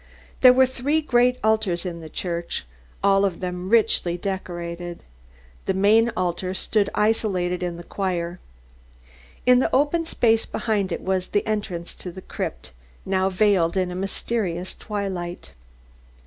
[0.39, 2.65] There were three great altars in the church,
[3.03, 5.03] all of them richly decorated.
[5.67, 8.39] The main altar stood isolated in the choir.
[9.45, 12.71] In the open space behind it was the entrance to the crypt,
[13.05, 15.53] now veiled in a mysterious twilight.